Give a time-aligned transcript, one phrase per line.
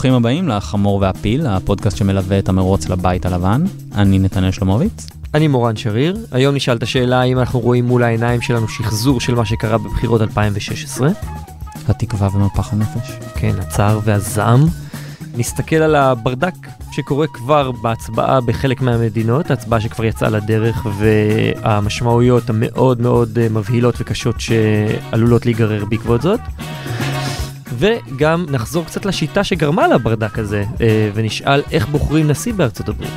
[0.00, 3.64] ברוכים הבאים לחמור והפיל, הפודקאסט שמלווה את המרוץ לבית הלבן.
[3.94, 5.06] אני נתנאל שלמוביץ.
[5.34, 6.16] אני מורן שריר.
[6.32, 10.20] היום נשאל את השאלה האם אנחנו רואים מול העיניים שלנו שחזור של מה שקרה בבחירות
[10.20, 11.08] 2016.
[11.88, 13.10] התקווה ומפח הנפש.
[13.34, 14.60] כן, הצער והזעם.
[15.36, 16.54] נסתכל על הברדק
[16.92, 24.40] שקורה כבר בהצבעה בחלק מהמדינות, ההצבעה שכבר יצאה לדרך והמשמעויות המאוד מאוד אה, מבהילות וקשות
[24.40, 26.40] שעלולות להיגרר בעקבות זאת.
[27.78, 33.10] וגם נחזור קצת לשיטה שגרמה לברדק הזה, אה, ונשאל איך בוחרים נשיא בארצות הברית.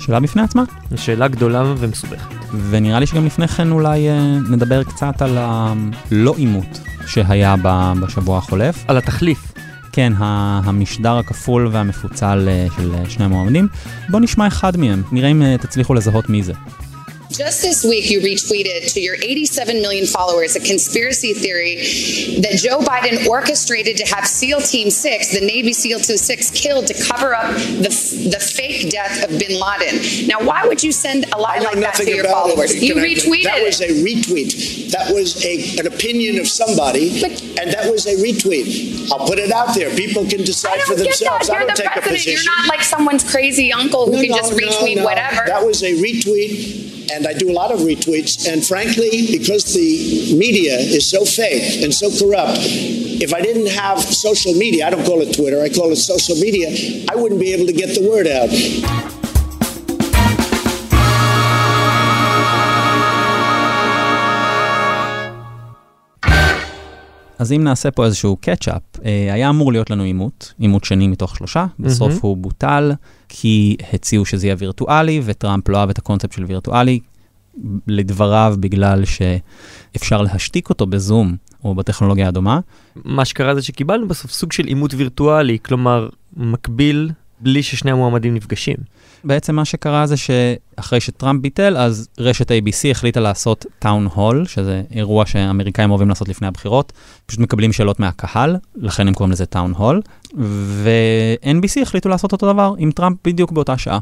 [0.00, 0.62] שאלה בפני עצמה.
[0.96, 2.34] שאלה גדולה ומסובכת.
[2.70, 7.54] ונראה לי שגם לפני כן אולי אה, נדבר קצת על הלא עימות שהיה
[8.00, 8.84] בשבוע החולף.
[8.88, 9.52] על התחליף.
[9.92, 13.68] כן, המשדר הכפול והמפוצל אה, של שני המועמדים.
[14.08, 16.52] בואו נשמע אחד מהם, נראה אם תצליחו לזהות מי זה.
[17.30, 21.76] Just this week, you retweeted to your 87 million followers a conspiracy theory
[22.40, 26.86] that Joe Biden orchestrated to have SEAL Team 6, the Navy SEAL Team 6, killed
[26.86, 30.26] to cover up the, the fake death of bin Laden.
[30.26, 32.74] Now, why would you send a lie like that to your followers?
[32.74, 32.82] It.
[32.82, 34.90] You retweeted That was a retweet.
[34.92, 37.30] That was a, an opinion of somebody, but,
[37.60, 39.12] and that was a retweet.
[39.12, 39.94] I'll put it out there.
[39.94, 41.48] People can decide for themselves.
[41.48, 42.06] You're I don't the take president.
[42.06, 42.32] a position.
[42.32, 45.04] You're not like someone's crazy uncle who no, can no, just retweet no.
[45.04, 45.42] whatever.
[45.46, 48.47] That was a retweet and I do a lot of retweets.
[48.49, 52.59] And frankly, because the media is so fake and so corrupt,
[53.25, 56.35] if I didn't have social media, I don't call it Twitter, I call it social
[56.35, 56.69] media,
[57.11, 58.51] I wouldn't be able to get the word out.
[67.39, 71.66] אז אם נעשה פה איזשהו קצ'אפ, היה אמור להיות לנו עימות, עימות שני מתוך שלושה,
[71.78, 72.20] בסוף mm-hmm.
[72.22, 72.92] הוא בוטל,
[73.28, 77.00] כי הציעו שזה יהיה וירטואלי, וטראמפ לא אהב את הקונספט של וירטואלי,
[77.86, 82.60] לדבריו, בגלל שאפשר להשתיק אותו בזום או בטכנולוגיה הדומה.
[83.04, 88.76] מה שקרה זה שקיבלנו בסוף סוג של עימות וירטואלי, כלומר, מקביל בלי ששני המועמדים נפגשים.
[89.24, 94.82] בעצם מה שקרה זה שאחרי שטראמפ ביטל, אז רשת ABC החליטה לעשות טאון הול, שזה
[94.90, 96.92] אירוע שאמריקאים אוהבים לעשות לפני הבחירות,
[97.26, 100.02] פשוט מקבלים שאלות מהקהל, לכן הם קוראים לזה טאון הול,
[100.36, 103.98] ו-NBC החליטו לעשות אותו דבר עם טראמפ בדיוק באותה שעה.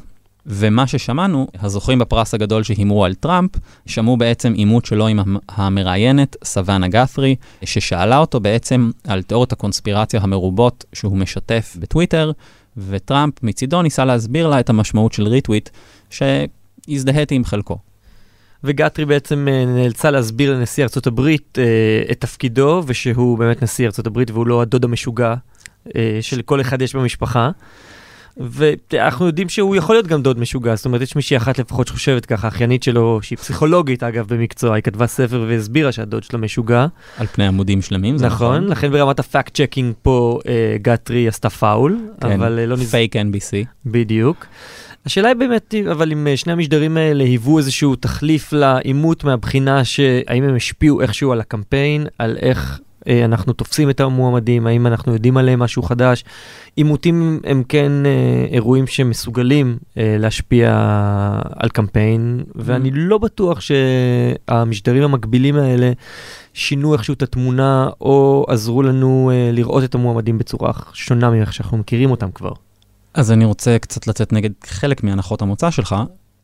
[0.49, 3.51] ומה ששמענו, הזוכים בפרס הגדול שהימרו על טראמפ,
[3.87, 10.85] שמעו בעצם עימות שלו עם המראיינת סוואנה גת'רי, ששאלה אותו בעצם על תיאוריות הקונספירציה המרובות
[10.93, 12.33] שהוא משתף בטוויטר,
[12.77, 15.71] וטראמפ מצידו ניסה להסביר לה את המשמעות של ריטוויט,
[16.11, 17.79] שהזדהיתי עם חלקו.
[18.65, 24.31] וגטרי בעצם נאלצה להסביר לנשיא ארצות הברית אה, את תפקידו, ושהוא באמת נשיא ארצות הברית
[24.31, 25.35] והוא לא הדוד המשוגע
[25.97, 27.51] אה, שלכל אחד יש במשפחה.
[28.37, 32.27] ואנחנו יודעים שהוא יכול להיות גם דוד משוגע, זאת אומרת, יש מישהי אחת לפחות שחושבת
[32.27, 36.87] ככה, אחיינית שלו, שהיא פסיכולוגית אגב במקצוע, היא כתבה ספר והסבירה שהדוד שלו משוגע.
[37.17, 38.57] על פני עמודים שלמים, זה נכון.
[38.57, 42.77] נכון, לכן ברמת ה fact checking פה אה, גאתרי עשתה פאול, כן, אבל אה, לא
[42.77, 42.91] נז...
[42.91, 43.67] fake NBC.
[43.87, 44.47] בדיוק.
[45.07, 50.43] השאלה היא באמת, אבל אם אה, שני המשדרים האלה היוו איזשהו תחליף לעימות מהבחינה שהאם
[50.45, 52.81] הם השפיעו איכשהו על הקמפיין, על איך
[53.25, 56.25] אנחנו תופסים את המועמדים, האם אנחנו יודעים עליהם משהו חדש.
[56.77, 60.71] עימותים הם כן אה, אירועים שמסוגלים אה, להשפיע
[61.57, 65.93] על קמפיין, ואני לא בטוח שהמשדרים המקבילים האלה
[66.55, 72.11] שינו איכשהו את התמונה, או עזרו לנו לראות את המועמדים בצורה שונה מאיך שאנחנו מכירים
[72.11, 72.53] אותם כבר.
[73.15, 75.97] אז אני רוצה קצת לצאת נגד חלק מהנחות המוצא שלך.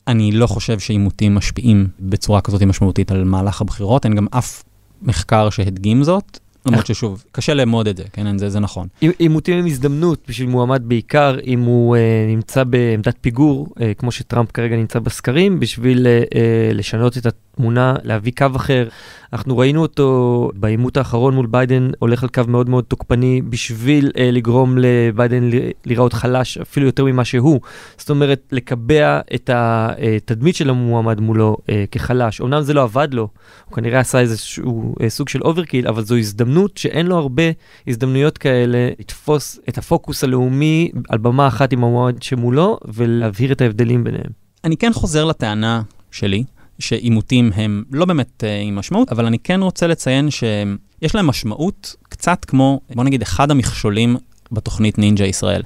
[0.07, 4.63] אני לא חושב שעימותים משפיעים בצורה כזאת משמעותית על מהלך הבחירות, אין גם אף
[5.01, 6.39] מחקר שהדגים זאת.
[6.65, 8.87] למרות ששוב, קשה לאמוד את זה, כן, זה, זה נכון.
[9.19, 14.51] עימותים הם הזדמנות בשביל מועמד בעיקר, אם הוא אה, נמצא בעמדת פיגור, אה, כמו שטראמפ
[14.51, 18.87] כרגע נמצא בסקרים, בשביל אה, אה, לשנות את התמונה, להביא קו אחר.
[19.33, 24.31] אנחנו ראינו אותו בעימות האחרון מול ביידן, הולך על קו מאוד מאוד תוקפני בשביל אה,
[24.31, 25.49] לגרום לביידן
[25.85, 27.59] להיראות חלש אפילו יותר ממה שהוא.
[27.97, 32.41] זאת אומרת, לקבע את התדמית של המועמד מולו אה, כחלש.
[32.41, 33.27] אמנם זה לא עבד לו,
[33.65, 37.43] הוא כנראה עשה איזשהו אה, סוג של overkill, אבל זו הזדמנות שאין לו הרבה
[37.87, 44.03] הזדמנויות כאלה לתפוס את הפוקוס הלאומי על במה אחת עם המועמד שמולו ולהבהיר את ההבדלים
[44.03, 44.31] ביניהם.
[44.63, 46.43] אני כן חוזר לטענה שלי,
[46.83, 51.95] שעימותים הם לא באמת uh, עם משמעות, אבל אני כן רוצה לציין שיש להם משמעות
[52.09, 54.17] קצת כמו, בוא נגיד, אחד המכשולים
[54.51, 55.61] בתוכנית נינג'ה ישראל.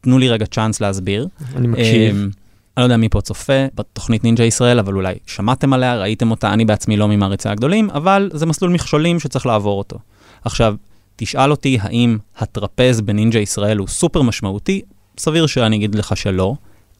[0.00, 1.28] תנו לי רגע צ'אנס להסביר.
[1.56, 2.16] אני מקשיב.
[2.16, 2.36] Um,
[2.76, 6.52] אני לא יודע מי פה צופה בתוכנית נינג'ה ישראל, אבל אולי שמעתם עליה, ראיתם אותה,
[6.52, 9.98] אני בעצמי לא ממעריצי הגדולים, אבל זה מסלול מכשולים שצריך לעבור אותו.
[10.44, 10.74] עכשיו,
[11.16, 14.82] תשאל אותי האם הטרפז בנינג'ה ישראל הוא סופר משמעותי,
[15.18, 16.54] סביר שאני אגיד לך שלא,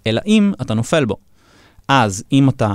[0.07, 1.17] אלא אם אתה נופל בו.
[1.89, 2.75] אז אם אתה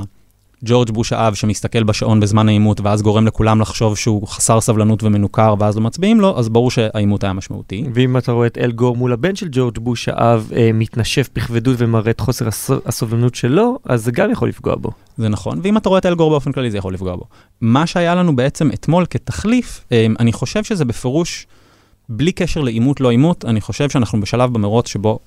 [0.65, 5.55] ג'ורג' בוש האב שמסתכל בשעון בזמן העימות, ואז גורם לכולם לחשוב שהוא חסר סבלנות ומנוכר,
[5.59, 7.83] ואז לא מצביעים לו, אז ברור שהעימות היה משמעותי.
[7.93, 11.75] ואם אתה רואה את אל גור מול הבן של ג'ורג' בוש האב אה, מתנשף בכבדות
[11.79, 12.71] ומראה את חוסר הס...
[12.85, 14.91] הסובלנות שלו, אז זה גם יכול לפגוע בו.
[15.17, 17.23] זה נכון, ואם אתה רואה את אל גור באופן כללי, זה יכול לפגוע בו.
[17.61, 21.47] מה שהיה לנו בעצם אתמול כתחליף, אה, אני חושב שזה בפירוש,
[22.09, 25.19] בלי קשר לעימות לא עימות, אני חושב שאנחנו בשלב במרוץ שבו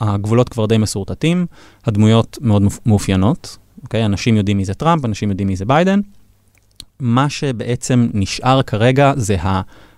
[0.00, 1.46] הגבולות כבר די מסורטטים,
[1.86, 4.04] הדמויות מאוד מאופיינות, אוקיי?
[4.04, 6.00] אנשים יודעים מי זה טראמפ, אנשים יודעים מי זה ביידן.
[7.00, 9.36] מה שבעצם נשאר כרגע זה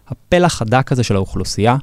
[0.08, 1.76] הפלח הדק הזה של האוכלוסייה,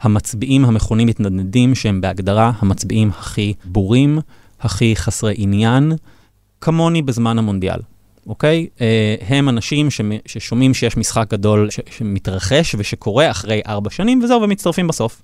[0.00, 4.18] המצביעים המכונים מתנדנדים, שהם בהגדרה המצביעים הכי בורים,
[4.60, 5.92] הכי חסרי עניין,
[6.60, 7.80] כמוני בזמן המונדיאל,
[8.26, 8.66] אוקיי?
[8.80, 9.88] אה, הם אנשים
[10.26, 15.22] ששומעים שיש משחק גדול שמתרחש ושקורה אחרי ארבע שנים, וזהו, ומצטרפים בסוף.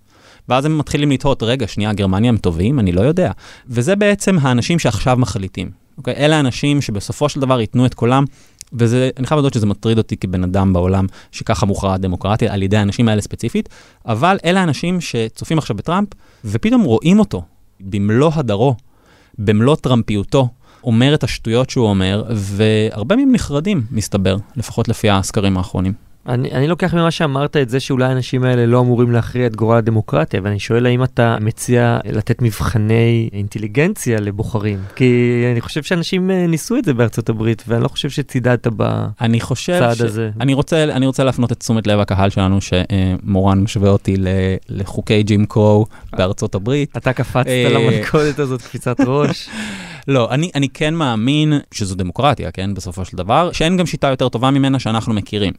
[0.49, 2.79] ואז הם מתחילים לתהות, רגע, שנייה, גרמניה הם טובים?
[2.79, 3.33] אני לא יודע.
[3.67, 5.88] וזה בעצם האנשים שעכשיו מחליטים.
[5.99, 6.15] אוקיי?
[6.15, 8.25] אלה האנשים שבסופו של דבר ייתנו את קולם,
[8.73, 12.77] וזה, אני חייב לדעת שזה מטריד אותי כבן אדם בעולם, שככה מוכרע הדמוקרטיה על ידי
[12.77, 13.69] האנשים האלה ספציפית,
[14.07, 16.09] אבל אלה האנשים שצופים עכשיו בטראמפ,
[16.45, 17.43] ופתאום רואים אותו
[17.81, 18.75] במלוא הדרו,
[19.39, 20.49] במלוא טראמפיותו,
[20.85, 26.08] אומר את השטויות שהוא אומר, והרבה מהם נחרדים, מסתבר, לפחות לפי הסקרים האחרונים.
[26.29, 29.77] אני, אני לוקח ממה שאמרת את זה שאולי האנשים האלה לא אמורים להכריע את גורל
[29.77, 34.79] הדמוקרטיה, ואני שואל האם אתה מציע לתת מבחני אינטליגנציה לבוחרים?
[34.97, 39.95] כי אני חושב שאנשים אה, ניסו את זה בארצות הברית, ואני לא חושב שצידדת בצעד
[39.95, 40.01] ש...
[40.01, 40.31] הזה.
[40.41, 44.17] אני רוצה, אני רוצה להפנות את תשומת לב הקהל שלנו, שמורן משווה אותי
[44.69, 46.97] לחוקי ג'ים קרו בארצות הברית.
[46.97, 49.49] אתה קפצת אה, למלכודת הזאת, קפיצת ראש.
[50.09, 54.29] לא, אני, אני כן מאמין שזו דמוקרטיה, כן, בסופו של דבר, שאין גם שיטה יותר
[54.29, 55.53] טובה ממנה שאנחנו מכירים.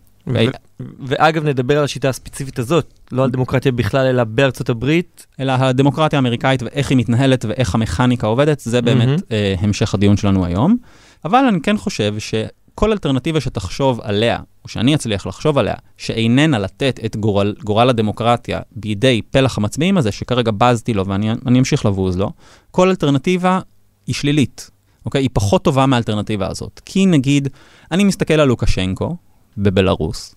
[0.99, 5.25] ואגב, נדבר על השיטה הספציפית הזאת, לא על דמוקרטיה בכלל, אלא בארצות הברית.
[5.39, 10.45] אלא הדמוקרטיה האמריקאית ואיך היא מתנהלת ואיך המכניקה עובדת, זה באמת אה, המשך הדיון שלנו
[10.45, 10.77] היום.
[11.25, 16.99] אבל אני כן חושב שכל אלטרנטיבה שתחשוב עליה, או שאני אצליח לחשוב עליה, שאיננה לתת
[17.05, 22.31] את גורל, גורל הדמוקרטיה בידי פלח המצביעים הזה, שכרגע בזתי לו ואני אמשיך לבוז לו,
[22.71, 23.59] כל אלטרנטיבה
[24.09, 24.69] היא שלילית,
[25.05, 25.21] אוקיי?
[25.21, 26.81] היא פחות טובה מהאלטרנטיבה הזאת.
[26.85, 27.47] כי נגיד,
[27.91, 29.15] אני מסתכל על לוקשנקו,
[29.57, 30.35] בבלארוס.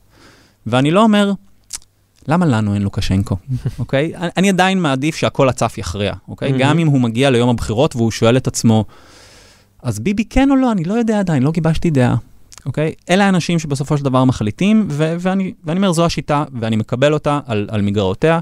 [0.66, 1.32] ואני לא אומר,
[2.28, 3.36] למה לנו אין לוקשנקו,
[3.78, 4.12] אוקיי?
[4.16, 6.50] אני עדיין מעדיף שהכל הצף יכריע, אוקיי?
[6.50, 6.58] Mm-hmm.
[6.58, 8.84] גם אם הוא מגיע ליום הבחירות והוא שואל את עצמו,
[9.82, 10.72] אז ביבי כן או לא?
[10.72, 12.16] אני לא יודע עדיין, לא גיבשתי דעה,
[12.66, 12.94] אוקיי?
[13.10, 17.40] אלה האנשים שבסופו של דבר מחליטים, ו- ואני, ואני אומר, זו השיטה, ואני מקבל אותה
[17.46, 18.40] על, על מגרעותיה,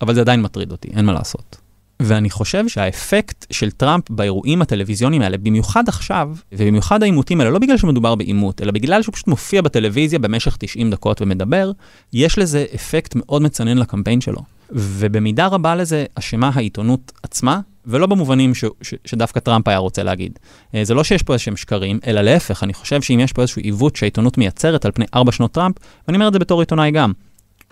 [0.00, 1.59] אבל זה עדיין מטריד אותי, אין מה לעשות.
[2.00, 7.76] ואני חושב שהאפקט של טראמפ באירועים הטלוויזיוניים האלה, במיוחד עכשיו, ובמיוחד העימותים האלה, לא בגלל
[7.76, 11.72] שמדובר בעימות, אלא בגלל שהוא פשוט מופיע בטלוויזיה במשך 90 דקות ומדבר,
[12.12, 14.40] יש לזה אפקט מאוד מצנן לקמפיין שלו.
[14.72, 20.38] ובמידה רבה לזה אשמה העיתונות עצמה, ולא במובנים ש, ש, שדווקא טראמפ היה רוצה להגיד.
[20.74, 23.62] אה, זה לא שיש פה איזשהם שקרים, אלא להפך, אני חושב שאם יש פה איזשהו
[23.62, 25.76] עיוות שהעיתונות מייצרת על פני ארבע שנות טראמפ,
[26.08, 27.12] ואני אומר את זה בתור עיתונאי גם,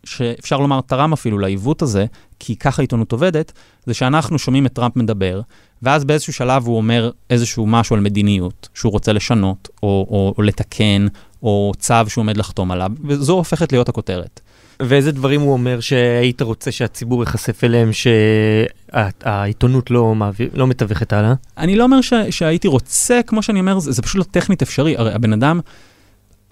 [0.05, 2.07] שאפשר לומר תרם אפילו לעיוות הזה,
[2.39, 3.53] כי ככה עיתונות עובדת,
[3.87, 5.41] זה שאנחנו שומעים את טראמפ מדבר,
[5.83, 10.43] ואז באיזשהו שלב הוא אומר איזשהו משהו על מדיניות שהוא רוצה לשנות, או, או, או
[10.43, 11.07] לתקן,
[11.43, 14.41] או צו שהוא עומד לחתום עליו, וזו הופכת להיות הכותרת.
[14.83, 21.35] ואיזה דברים הוא אומר שהיית רוצה שהציבור ייחשף אליהם, שהעיתונות לא, מעביר, לא מתווכת הלאה?
[21.59, 24.97] אני לא אומר ש, שהייתי רוצה, כמו שאני אומר, זה, זה פשוט לא טכנית אפשרי.
[24.97, 25.61] הרי הבן אדם,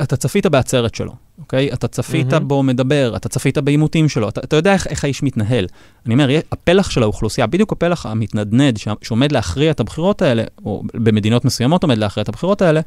[0.03, 1.73] אתה צפית בעצרת שלו, אוקיי?
[1.73, 2.39] אתה צפית mm-hmm.
[2.39, 5.67] בו מדבר, אתה צפית בעימותים שלו, אתה, אתה יודע איך, איך האיש מתנהל.
[6.07, 11.45] אני אומר, הפלח של האוכלוסייה, בדיוק הפלח המתנדנד שעומד להכריע את הבחירות האלה, או במדינות
[11.45, 12.81] מסוימות עומד להכריע את הבחירות האלה,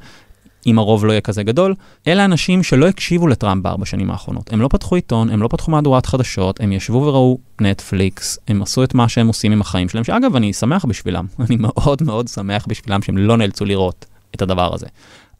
[0.65, 1.75] אם הרוב לא יהיה כזה גדול,
[2.07, 4.53] אלה אנשים שלא הקשיבו לטראמפ בארבע שנים האחרונות.
[4.53, 8.83] הם לא פתחו עיתון, הם לא פתחו מהדורת חדשות, הם ישבו וראו נטפליקס, הם עשו
[8.83, 12.65] את מה שהם עושים עם החיים שלהם, שאגב, אני שמח בשבילם, אני מאוד מאוד שמח
[12.67, 14.87] בשבילם שהם לא נאלצו לראות את הדבר הזה.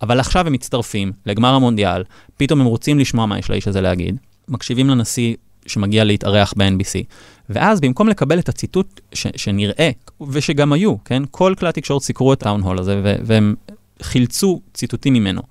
[0.01, 2.03] אבל עכשיו הם מצטרפים לגמר המונדיאל,
[2.37, 7.03] פתאום הם רוצים לשמוע מה יש לאיש הזה להגיד, מקשיבים לנשיא שמגיע להתארח ב-NBC,
[7.49, 9.89] ואז במקום לקבל את הציטוט ש- שנראה,
[10.29, 11.23] ושגם היו, כן?
[11.31, 13.55] כל כלי התקשורת סיקרו את האון-הול הזה, ו- והם
[14.01, 15.41] חילצו ציטוטים ממנו.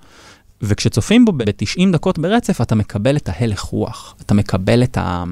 [0.63, 5.25] וכשצופים בו ב-90 דקות ברצף, אתה מקבל את ההלך רוח, אתה מקבל את ה...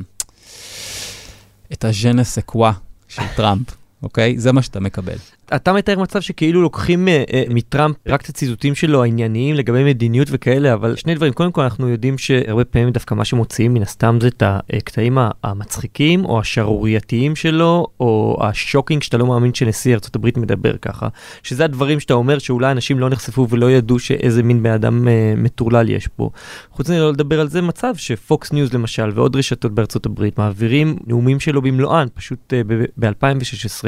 [1.73, 2.73] את הז'נס אקווה
[3.09, 3.67] של טראמפ,
[4.03, 4.39] אוקיי?
[4.39, 5.17] זה מה שאתה מקבל.
[5.55, 10.29] אתה מתאר מצב שכאילו לוקחים uh, uh, מטראמפ רק את הציטוטים שלו הענייניים לגבי מדיניות
[10.31, 14.19] וכאלה, אבל שני דברים, קודם כל אנחנו יודעים שהרבה פעמים דווקא מה שמוציאים מן הסתם
[14.21, 20.41] זה את הקטעים המצחיקים או השערורייתיים שלו, או ה shocking שאתה לא מאמין שנשיא ארה"ב
[20.41, 21.09] מדבר ככה,
[21.43, 25.91] שזה הדברים שאתה אומר שאולי אנשים לא נחשפו ולא ידעו שאיזה מין בן אדם מטורלל
[25.91, 26.31] יש פה.
[26.71, 31.41] חוץ מזה לא לדבר על זה מצב שפוקס ניוז למשל ועוד רשתות חברות מעבירים נאומים
[31.41, 33.86] שלו במלואן, פשוט uh, ב-2016.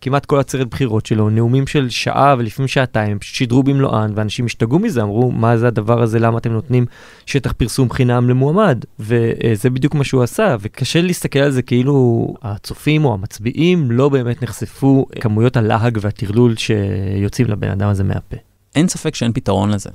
[0.00, 5.02] כמעט כל עצרת בחירות שלו, נאומים של שעה ולפעמים שעתיים, שידרו במלואן, ואנשים השתגעו מזה,
[5.02, 6.86] אמרו, מה זה הדבר הזה, למה אתם נותנים
[7.26, 8.84] שטח פרסום חינם למועמד?
[9.00, 14.42] וזה בדיוק מה שהוא עשה, וקשה להסתכל על זה כאילו הצופים או המצביעים לא באמת
[14.42, 18.36] נחשפו כמויות הלהג והטרלול שיוצאים לבן אדם הזה מהפה.
[18.74, 19.90] אין ספק שאין פתרון לזה.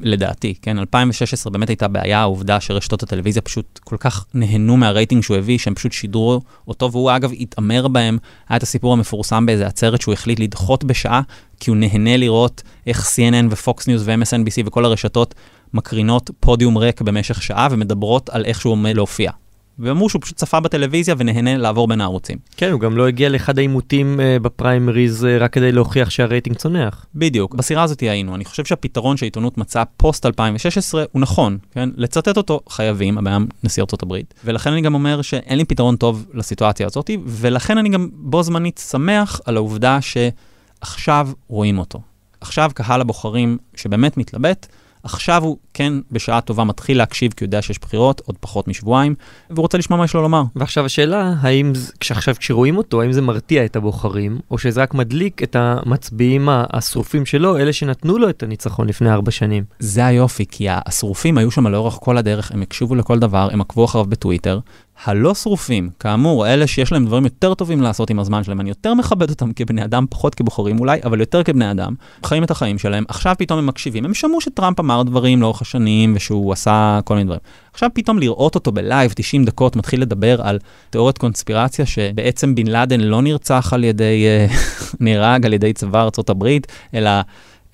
[0.00, 5.36] לדעתי, כן, 2016 באמת הייתה בעיה, העובדה שרשתות הטלוויזיה פשוט כל כך נהנו מהרייטינג שהוא
[5.36, 8.18] הביא, שהם פשוט שידרו אותו, והוא אגב התעמר בהם.
[8.48, 11.20] היה את הסיפור המפורסם באיזה עצרת שהוא החליט לדחות בשעה,
[11.60, 15.34] כי הוא נהנה לראות איך CNN ופוקס ניוז ו-MSNBC וכל הרשתות
[15.74, 19.30] מקרינות פודיום ריק במשך שעה ומדברות על איך שהוא עומד להופיע.
[19.78, 22.38] ואמרו שהוא פשוט צפה בטלוויזיה ונהנה לעבור בין הערוצים.
[22.56, 27.06] כן, הוא גם לא הגיע לאחד העימותים uh, בפריימריז uh, רק כדי להוכיח שהרייטינג צונח.
[27.14, 28.34] בדיוק, בסירה הזאת היינו.
[28.34, 31.88] אני חושב שהפתרון שהעיתונות מצאה פוסט 2016 הוא נכון, כן?
[31.96, 34.34] לצטט אותו חייבים, הבעיה נשיא ארצות הברית.
[34.44, 38.80] ולכן אני גם אומר שאין לי פתרון טוב לסיטואציה הזאת, ולכן אני גם בו זמנית
[38.90, 42.00] שמח על העובדה שעכשיו רואים אותו.
[42.40, 44.66] עכשיו קהל הבוחרים שבאמת מתלבט,
[45.06, 49.14] עכשיו הוא כן בשעה טובה מתחיל להקשיב כי הוא יודע שיש בחירות, עוד פחות משבועיים,
[49.50, 50.42] והוא רוצה לשמוע מה יש לו לומר.
[50.56, 51.72] ועכשיו השאלה, האם
[52.10, 57.26] עכשיו כשרואים אותו, האם זה מרתיע את הבוחרים, או שזה רק מדליק את המצביעים השרופים
[57.26, 59.64] שלו, אלה שנתנו לו את הניצחון לפני ארבע שנים?
[59.78, 63.84] זה היופי, כי השרופים היו שם לאורך כל הדרך, הם הקשיבו לכל דבר, הם עקבו
[63.84, 64.58] אחריו בטוויטר,
[65.04, 68.94] הלא שרופים, כאמור, אלה שיש להם דברים יותר טובים לעשות עם הזמן שלהם, אני יותר
[68.94, 73.04] מכבד אותם כבני אדם, פחות כבוחרים אולי, אבל יותר כבני אדם, חיים את החיים שלהם,
[73.08, 77.24] עכשיו פתאום הם מקשיבים, הם שמעו שטראמפ אמר דברים לאורך השנים ושהוא עשה כל מיני
[77.24, 77.40] דברים.
[77.72, 80.58] עכשיו פתאום לראות אותו בלייב 90 דקות מתחיל לדבר על
[80.90, 84.46] תיאוריית קונספירציה שבעצם בן לאדן לא נרצח על ידי, אה,
[85.00, 87.10] נהרג על ידי צבא הברית, אלא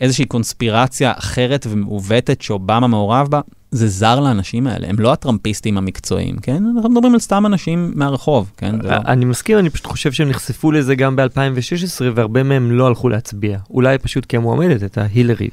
[0.03, 3.41] איזושהי קונספירציה אחרת ומעוותת שאובמה מעורב בה.
[3.71, 6.63] זה זר לאנשים האלה, הם לא הטראמפיסטים המקצועיים, כן?
[6.77, 8.75] אנחנו מדברים על סתם אנשים מהרחוב, כן?
[8.83, 8.91] לא...
[9.07, 13.59] אני מסכים, אני פשוט חושב שהם נחשפו לזה גם ב-2016, והרבה מהם לא הלכו להצביע.
[13.71, 15.49] אולי פשוט כי המועמדת הייתה הילרי.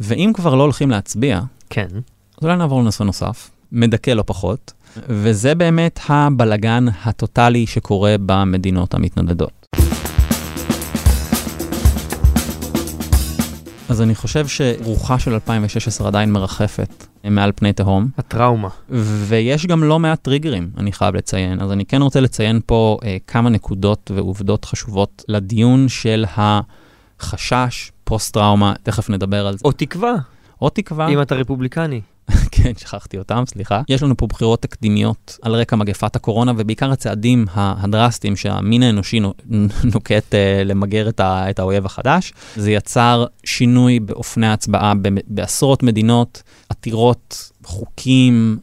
[0.00, 1.40] ואם כבר לא הולכים להצביע,
[1.70, 1.88] כן.
[2.38, 4.72] אז אולי נעבור לנושא נוסף, מדכא לא פחות,
[5.08, 9.55] וזה באמת הבלגן הטוטלי שקורה במדינות המתנדדות.
[13.88, 18.08] אז אני חושב שרוחה של 2016 עדיין מרחפת מעל פני תהום.
[18.18, 18.68] הטראומה.
[19.28, 21.60] ויש גם לא מעט טריגרים, אני חייב לציין.
[21.60, 28.74] אז אני כן רוצה לציין פה אה, כמה נקודות ועובדות חשובות לדיון של החשש, פוסט-טראומה,
[28.82, 29.62] תכף נדבר על זה.
[29.64, 30.14] או תקווה.
[30.62, 31.08] או תקווה.
[31.08, 32.00] אם אתה רפובליקני.
[32.50, 33.82] כן, שכחתי אותם, סליחה.
[33.88, 39.20] יש לנו פה בחירות תקדימיות על רקע מגפת הקורונה, ובעיקר הצעדים הדרסטיים שהמין האנושי
[39.94, 42.32] נוקט uh, למגר את, ה, את האויב החדש.
[42.56, 44.92] זה יצר שינוי באופני ההצבעה
[45.26, 48.58] בעשרות מדינות, עתירות, חוקים,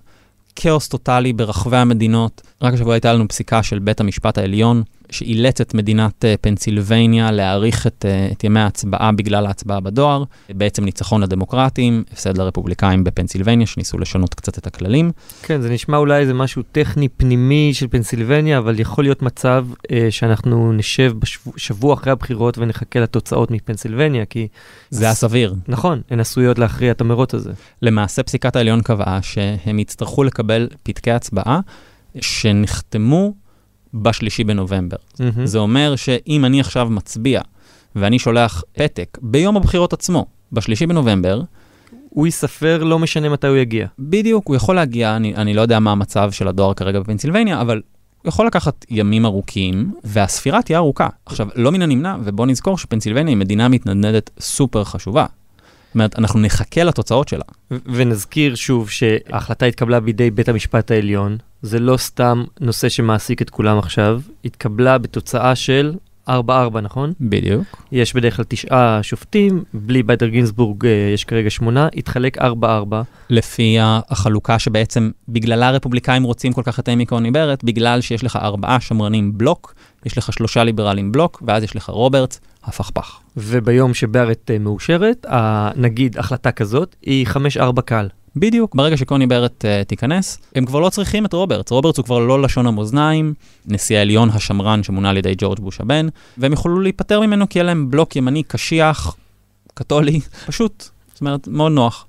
[0.55, 2.41] כאוס טוטאלי ברחבי המדינות.
[2.61, 7.87] רק השבוע הייתה לנו פסיקה של בית המשפט העליון, שאילץ את מדינת uh, פנסילבניה להאריך
[7.87, 10.23] את, uh, את ימי ההצבעה בגלל ההצבעה בדואר.
[10.49, 15.11] בעצם ניצחון לדמוקרטים, הפסד לרפובליקאים בפנסילבניה, שניסו לשנות קצת את הכללים.
[15.41, 19.91] כן, זה נשמע אולי איזה משהו טכני פנימי של פנסילבניה, אבל יכול להיות מצב uh,
[20.09, 24.47] שאנחנו נשב בשבוע בשבוע אחרי הבחירות ונחכה לתוצאות מפנסילבניה, כי...
[24.89, 25.55] זה היה סביר.
[25.67, 27.51] נכון, הן עשויות להכריע את המרוץ הזה.
[27.81, 31.59] למעשה פסיקת העליון קבעה שהם יצטרכו לקבל פתקי הצבעה
[32.21, 33.33] שנחתמו
[33.93, 34.97] בשלישי בנובמבר.
[34.97, 35.21] Mm-hmm.
[35.43, 37.41] זה אומר שאם אני עכשיו מצביע
[37.95, 41.41] ואני שולח פתק ביום הבחירות עצמו, בשלישי בנובמבר,
[42.09, 43.87] הוא ייספר לא משנה מתי הוא יגיע.
[43.99, 47.81] בדיוק, הוא יכול להגיע, אני, אני לא יודע מה המצב של הדואר כרגע בפנסילבניה, אבל
[48.21, 51.07] הוא יכול לקחת ימים ארוכים, והספירה תהיה ארוכה.
[51.25, 55.25] עכשיו, לא מן הנמנע, ובוא נזכור שפנסילבניה היא מדינה מתנדנדת סופר חשובה.
[55.25, 57.43] זאת אומרת, אנחנו נחכה לתוצאות שלה.
[57.85, 63.77] ונזכיר שוב שההחלטה התקבלה בידי בית המשפט העליון, זה לא סתם נושא שמעסיק את כולם
[63.77, 65.93] עכשיו, התקבלה בתוצאה של
[66.29, 66.31] 4-4,
[66.81, 67.13] נכון?
[67.21, 67.63] בדיוק.
[67.91, 72.41] יש בדרך כלל תשעה שופטים, בלי ביידר גינסבורג אה, יש כרגע שמונה, התחלק 4-4.
[73.29, 78.35] לפי החלוקה שבעצם בגללה הרפובליקאים רוצים כל כך את אמי קוני ברט, בגלל שיש לך
[78.35, 79.73] ארבעה שמרנים בלוק,
[80.05, 83.19] יש לך שלושה ליברלים בלוק, ואז יש לך רוברטס, הפכפך.
[83.37, 85.25] וביום שברט אה, מאושרת,
[85.75, 87.27] נגיד החלטה כזאת, היא
[87.59, 88.07] 5-4 קל.
[88.35, 91.71] בדיוק, ברגע שקוני ברט uh, תיכנס, הם כבר לא צריכים את רוברטס.
[91.71, 93.33] רוברטס הוא כבר לא לשון המאזניים,
[93.65, 97.63] נשיא העליון השמרן שמונה על ידי ג'ורג' בוש הבן, והם יוכלו להיפטר ממנו כי יהיה
[97.63, 99.15] להם בלוק ימני קשיח,
[99.73, 102.05] קתולי, פשוט זאת אומרת, מאוד נוח.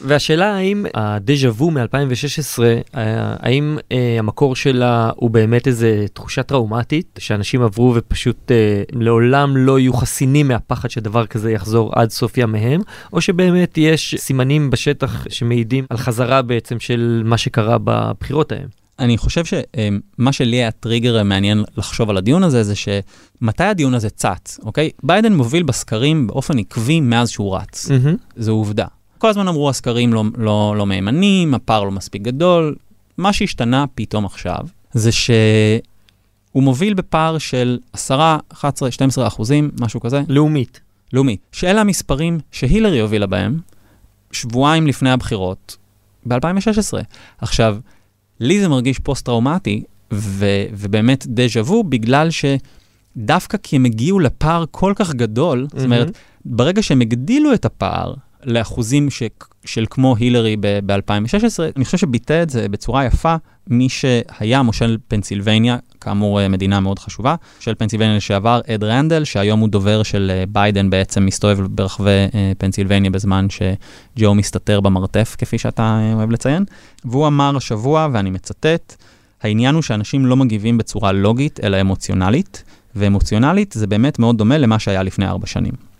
[0.00, 2.62] והשאלה האם הדז'ה וו מ-2016,
[3.40, 9.78] האם אה, המקור שלה הוא באמת איזה תחושה טראומטית, שאנשים עברו ופשוט אה, לעולם לא
[9.78, 12.80] יהיו חסינים מהפחד שדבר כזה יחזור עד סוף ימיהם,
[13.12, 18.85] או שבאמת יש סימנים בשטח שמעידים על חזרה בעצם של מה שקרה בבחירות ההם.
[18.98, 24.10] אני חושב שמה שלי היה טריגר מעניין לחשוב על הדיון הזה, זה שמתי הדיון הזה
[24.10, 24.90] צץ, אוקיי?
[25.02, 27.90] ביידן מוביל בסקרים באופן עקבי מאז שהוא רץ.
[27.90, 28.16] מהמם.
[28.36, 28.86] זו עובדה.
[29.18, 32.76] כל הזמן אמרו הסקרים לא, לא, לא מהימנים, הפער לא מספיק גדול.
[33.18, 34.60] מה שהשתנה פתאום עכשיו,
[34.92, 40.80] זה שהוא מוביל בפער של 10, 11, 12 אחוזים, משהו כזה, לאומית.
[41.12, 43.58] לאומי, שאלה המספרים שהילרי הובילה בהם
[44.32, 45.76] שבועיים לפני הבחירות
[46.26, 46.98] ב-2016.
[47.38, 47.76] עכשיו,
[48.40, 54.92] לי זה מרגיש פוסט-טראומטי, ו- ובאמת דז'ה וו, בגלל שדווקא כי הם הגיעו לפער כל
[54.96, 58.14] כך גדול, זאת אומרת, ברגע שהם הגדילו את הפער
[58.44, 59.22] לאחוזים ש-
[59.64, 63.36] של כמו הילרי ב-2016, אני חושב שביטא את זה בצורה יפה
[63.70, 69.60] מי שהיה מושל פנסילבניה, כאמור אה, מדינה מאוד חשובה, של פנסילבניה לשעבר, אד רנדל, שהיום
[69.60, 75.58] הוא דובר של אה, ביידן, בעצם מסתובב ברחבי אה, פנסילבניה בזמן שג'ו מסתתר במרתף, כפי
[75.58, 76.64] שאתה אוהב לציין.
[77.04, 78.96] והוא אמר השבוע, ואני מצטט,
[79.42, 82.64] העניין הוא שאנשים לא מגיבים בצורה לוגית, אלא אמוציונלית,
[82.96, 85.95] ואמוציונלית זה באמת מאוד דומה למה שהיה לפני ארבע שנים.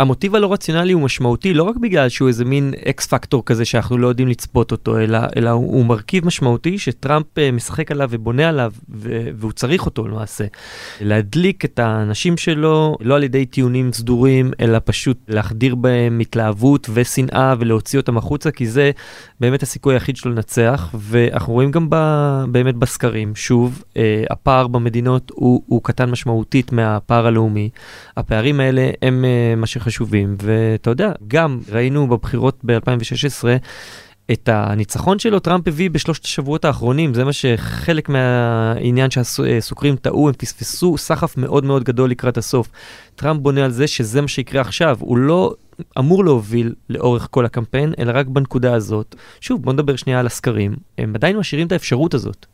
[0.00, 3.98] המוטיב הלא רציונלי הוא משמעותי לא רק בגלל שהוא איזה מין אקס פקטור כזה שאנחנו
[3.98, 8.48] לא יודעים לצפות אותו, אלא, אלא הוא, הוא מרכיב משמעותי שטראמפ uh, משחק עליו ובונה
[8.48, 8.72] עליו,
[9.34, 10.44] והוא צריך אותו למעשה.
[11.00, 17.54] להדליק את האנשים שלו, לא על ידי טיעונים סדורים, אלא פשוט להחדיר בהם התלהבות ושנאה
[17.58, 18.90] ולהוציא אותם החוצה, כי זה
[19.40, 21.96] באמת הסיכוי היחיד שלו לנצח, ואנחנו רואים גם ב,
[22.48, 23.96] באמת בסקרים, שוב, uh,
[24.30, 27.70] הפער במדינות הוא, הוא קטן משמעותית מהפער הלאומי.
[28.16, 33.44] הפערים האלה הם uh, מה שחשובים, ואתה יודע, גם ראינו בבחירות ב-2016
[34.32, 40.34] את הניצחון שלו, טראמפ הביא בשלושת השבועות האחרונים, זה מה שחלק מהעניין שהסוקרים טעו, הם
[40.34, 42.68] פספסו סחף מאוד מאוד גדול לקראת הסוף.
[43.16, 45.54] טראמפ בונה על זה שזה מה שיקרה עכשיו, הוא לא
[45.98, 49.14] אמור להוביל לאורך כל הקמפיין, אלא רק בנקודה הזאת.
[49.40, 52.46] שוב, בוא נדבר שנייה על הסקרים, הם עדיין משאירים את האפשרות הזאת.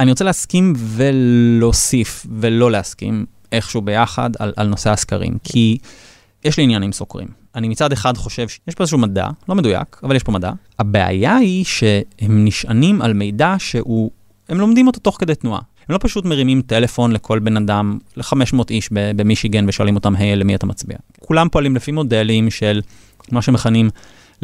[0.00, 5.78] אני רוצה להסכים ולהוסיף ולא להסכים איכשהו ביחד על, על נושא הסקרים, כי
[6.46, 7.28] יש לי עניין עם סוקרים.
[7.54, 10.52] אני מצד אחד חושב שיש פה איזשהו מדע, לא מדויק, אבל יש פה מדע.
[10.78, 14.10] הבעיה היא שהם נשענים על מידע שהוא,
[14.48, 15.60] הם לומדים אותו תוך כדי תנועה.
[15.88, 20.36] הם לא פשוט מרימים טלפון לכל בן אדם, ל-500 איש במישיגן ושואלים אותם, היי, hey,
[20.36, 20.96] למי אתה מצביע?
[21.20, 22.80] כולם פועלים לפי מודלים של
[23.32, 23.90] מה שמכנים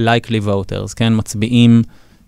[0.00, 1.12] likely voters, כן?
[1.16, 1.82] מצביעים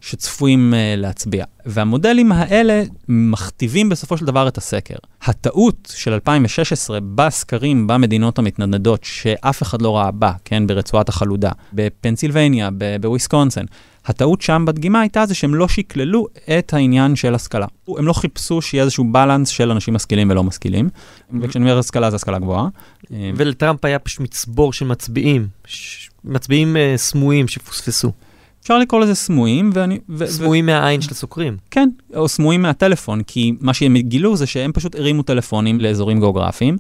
[0.05, 1.45] שצפויים uh, להצביע.
[1.67, 4.95] והמודלים האלה מכתיבים בסופו של דבר את הסקר.
[5.23, 12.69] הטעות של 2016 בסקרים במדינות המתנדנדות, שאף אחד לא ראה בה, כן, ברצועת החלודה, בפנסילבניה,
[13.01, 13.67] בוויסקונסין,
[14.07, 16.27] הטעות שם בדגימה הייתה זה שהם לא שקללו
[16.59, 17.67] את העניין של השכלה.
[17.89, 20.89] הם לא חיפשו שיהיה איזשהו בלנס של אנשים משכילים ולא משכילים,
[21.41, 22.69] וכשאני אומר השכלה זה השכלה גבוהה.
[23.13, 26.09] אה, ולטראמפ היה פשוט מצבור של מצביעים, ש...
[26.25, 28.13] מצביעים uh, סמויים שפוספסו.
[28.65, 29.99] אפשר לקרוא לזה סמויים, ואני...
[30.09, 31.57] ו- סמויים מהעין של הסוקרים.
[31.71, 36.77] כן, או סמויים מהטלפון, כי מה שהם גילו זה שהם פשוט הרימו טלפונים לאזורים גיאוגרפיים,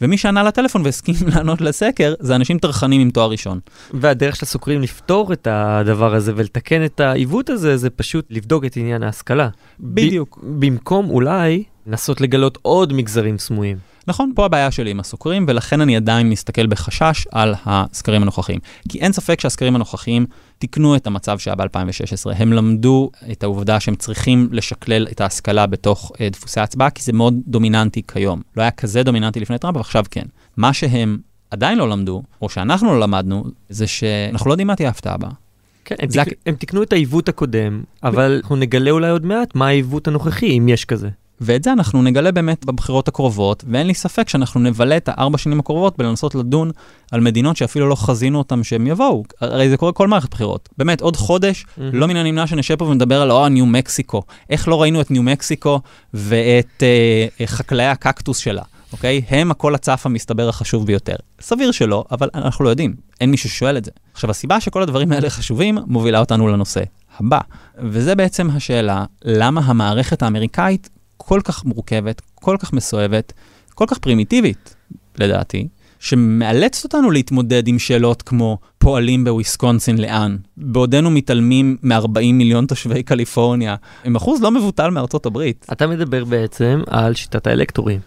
[0.00, 3.60] ומי שענה לטלפון והסכים לענות לסקר, זה אנשים טרחנים עם תואר ראשון.
[3.94, 8.76] והדרך של הסוקרים לפתור את הדבר הזה ולתקן את העיוות הזה, זה פשוט לבדוק את
[8.76, 9.48] עניין ההשכלה.
[9.80, 10.38] בדיוק.
[10.42, 13.76] ב- במקום אולי לנסות לגלות עוד מגזרים סמויים.
[14.08, 18.58] נכון, פה הבעיה שלי עם הסוקרים, ולכן אני עדיין מסתכל בחשש על הסקרים הנוכחיים.
[18.88, 20.26] כי אין ספק שהסקרים הנוכחיים
[20.58, 22.32] תיקנו את המצב שהיה ב-2016.
[22.36, 27.12] הם למדו את העובדה שהם צריכים לשקלל את ההשכלה בתוך uh, דפוסי ההצבעה, כי זה
[27.12, 28.42] מאוד דומיננטי כיום.
[28.56, 30.24] לא היה כזה דומיננטי לפני טראמפ, אבל עכשיו כן.
[30.56, 31.18] מה שהם
[31.50, 35.30] עדיין לא למדו, או שאנחנו לא למדנו, זה שאנחנו לא יודעים מה תהיה ההפתעה הבאה.
[35.84, 36.32] כן, הם, זה תק...
[36.46, 40.68] הם תיקנו את העיוות הקודם, אבל אנחנו נגלה אולי עוד מעט מה העיוות הנוכחי, אם
[40.68, 41.08] יש כזה.
[41.40, 45.60] ואת זה אנחנו נגלה באמת בבחירות הקרובות, ואין לי ספק שאנחנו נבלה את הארבע שנים
[45.60, 46.70] הקרובות בלנסות לדון
[47.12, 49.24] על מדינות שאפילו לא חזינו אותם שהם יבואו.
[49.40, 50.68] הרי זה קורה כל מערכת בחירות.
[50.78, 51.80] באמת, עוד חודש, mm-hmm.
[51.92, 54.22] לא מן הנמנע שנשב פה ונדבר על, או, ניו מקסיקו.
[54.50, 55.80] איך לא ראינו את ניו מקסיקו
[56.14, 56.82] ואת
[57.40, 59.22] אה, חקלאי הקקטוס שלה, אוקיי?
[59.28, 61.16] הם הקול הצף המסתבר החשוב ביותר.
[61.40, 62.94] סביר שלא, אבל אנחנו לא יודעים.
[63.20, 63.90] אין מי ששואל את זה.
[64.12, 66.80] עכשיו, הסיבה שכל הדברים האלה חשובים, מובילה אותנו לנושא
[67.20, 67.38] הבא.
[67.78, 73.32] וזה בעצם השאלה, למה המערכת האמריקאית כל כך מורכבת, כל כך מסואבת,
[73.74, 74.74] כל כך פרימיטיבית,
[75.18, 83.02] לדעתי, שמאלצת אותנו להתמודד עם שאלות כמו פועלים בוויסקונסין לאן, בעודנו מתעלמים מ-40 מיליון תושבי
[83.02, 85.66] קליפורניה, עם אחוז לא מבוטל מארצות הברית.
[85.72, 88.00] אתה מדבר בעצם על שיטת האלקטורים.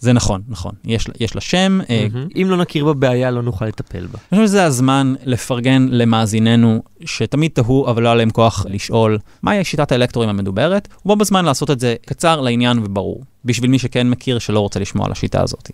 [0.00, 0.72] זה נכון, נכון.
[0.84, 1.80] יש, יש לה שם.
[1.82, 2.38] Mm-hmm.
[2.42, 4.18] אם לא נכיר בבעיה, לא נוכל לטפל בה.
[4.32, 9.64] אני חושב שזה הזמן לפרגן למאזיננו, שתמיד תהו, אבל לא היה להם כוח לשאול, מהי
[9.64, 14.38] שיטת האלקטורים המדוברת, ובו בזמן לעשות את זה קצר, לעניין וברור, בשביל מי שכן מכיר,
[14.38, 15.70] שלא רוצה לשמוע על השיטה הזאת.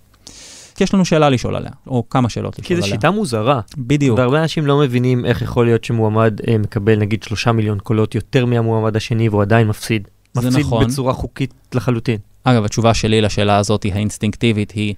[0.75, 2.83] כי יש לנו שאלה לשאול עליה, או כמה שאלות לשאול עליה.
[2.83, 3.61] כי זו שיטה מוזרה.
[3.79, 4.19] בדיוק.
[4.19, 8.47] והרבה אנשים לא מבינים איך יכול להיות שמועמד אה, מקבל נגיד שלושה מיליון קולות יותר
[8.47, 10.09] מהמועמד השני והוא עדיין מפסיד.
[10.37, 10.87] מפסיד נכון.
[10.87, 12.19] בצורה חוקית לחלוטין.
[12.45, 14.95] אגב, התשובה שלי לשאלה הזאת היא האינסטינקטיבית, היא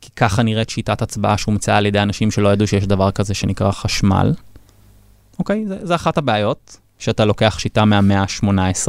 [0.00, 3.70] כי ככה נראית שיטת הצבעה שהומצאה על ידי אנשים שלא ידעו שיש דבר כזה שנקרא
[3.70, 4.32] חשמל.
[5.38, 8.88] אוקיי, זה, זה אחת הבעיות, שאתה לוקח שיטה מהמאה ה-18,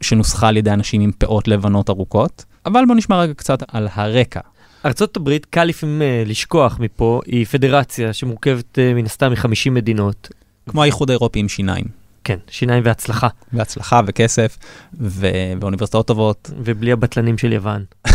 [0.00, 2.44] שנוסחה על ידי אנשים עם פאות לבנות ארוכות.
[2.66, 4.40] אבל בוא נשמע רגע קצת על הרקע.
[4.86, 10.28] ארצות הברית, קל לפעמים אה, לשכוח מפה, היא פדרציה שמורכבת אה, מן הסתם מ-50 מדינות.
[10.68, 12.05] כמו האיחוד האירופי עם שיניים.
[12.26, 14.58] כן, שיניים והצלחה, והצלחה וכסף,
[15.00, 15.26] ו...
[15.60, 16.50] ואוניברסיטאות טובות.
[16.64, 17.84] ובלי הבטלנים של יוון.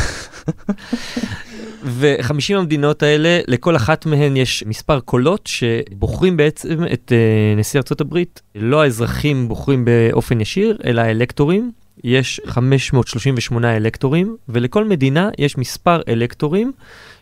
[1.83, 8.01] ו-50 המדינות האלה, לכל אחת מהן יש מספר קולות שבוחרים בעצם את uh, נשיא ארצות
[8.01, 8.41] הברית.
[8.55, 11.71] לא האזרחים בוחרים באופן ישיר, אלא האלקטורים.
[12.03, 16.71] יש 538 אלקטורים, ולכל מדינה יש מספר אלקטורים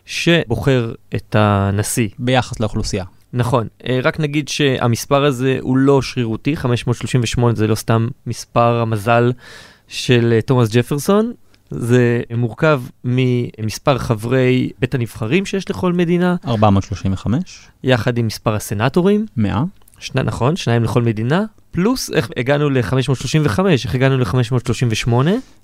[0.06, 2.08] שבוחר את הנשיא.
[2.18, 3.04] ביחס לאוכלוסייה.
[3.32, 9.32] נכון, אה, רק נגיד שהמספר הזה הוא לא שרירותי, 538 זה לא סתם מספר המזל
[9.88, 11.32] של אה, תומאס ג'פרסון,
[11.70, 19.62] זה מורכב ממספר חברי בית הנבחרים שיש לכל מדינה, 435, יחד עם מספר הסנטורים, 100,
[19.98, 25.12] שני, נכון, שניים לכל מדינה, פלוס איך הגענו ל-535, איך הגענו ל-538,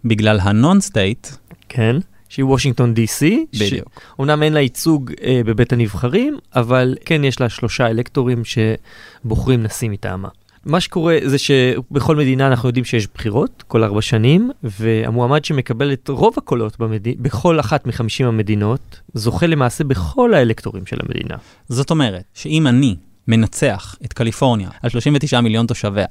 [0.05, 1.27] בגלל ה non state,
[1.68, 1.96] כן,
[2.29, 4.01] שהיא וושינגטון די.סי, בדיוק.
[4.19, 9.89] אומנם אין לה ייצוג אה, בבית הנבחרים, אבל כן יש לה שלושה אלקטורים שבוחרים נשיא
[9.89, 10.29] מטעמה.
[10.67, 16.09] מה שקורה זה שבכל מדינה אנחנו יודעים שיש בחירות כל ארבע שנים, והמועמד שמקבל את
[16.09, 17.03] רוב הקולות במד...
[17.23, 21.37] בכל אחת מחמישים המדינות, זוכה למעשה בכל האלקטורים של המדינה.
[21.69, 22.97] זאת אומרת, שאם אני
[23.29, 26.07] מנצח את קליפורניה על 39 מיליון תושביה,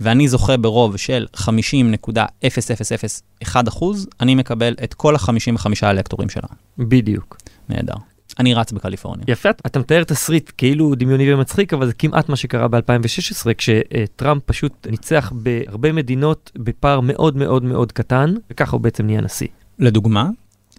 [0.00, 6.48] ואני זוכה ברוב של 50.0001 אחוז, אני מקבל את כל ה-55 אלקטורים שלה.
[6.78, 7.36] בדיוק.
[7.68, 7.94] נהדר.
[8.38, 9.24] אני רץ בקליפורניה.
[9.28, 14.86] יפה, אתה מתאר תסריט כאילו דמיוני ומצחיק, אבל זה כמעט מה שקרה ב-2016, כשטראמפ פשוט
[14.90, 19.48] ניצח בהרבה מדינות בפער מאוד מאוד מאוד קטן, וככה הוא בעצם נהיה נשיא.
[19.78, 20.28] לדוגמה,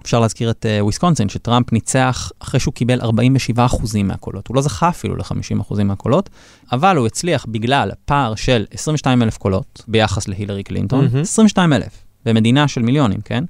[0.01, 4.47] אפשר להזכיר את uh, וויסקונסין, שטראמפ ניצח אחרי שהוא קיבל 47 אחוזים מהקולות.
[4.47, 6.29] הוא לא זכה אפילו ל-50 אחוזים מהקולות,
[6.71, 11.21] אבל הוא הצליח בגלל פער של 22 אלף קולות ביחס להילרי קלינטון, מהמם.
[11.21, 13.43] 22 אלף, במדינה של מיליונים, כן?